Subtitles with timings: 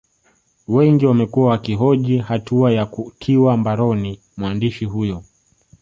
[0.67, 5.23] Wengi wamekuwa wakihoji hatua ya kutiwa mbaroni mwandishi huyo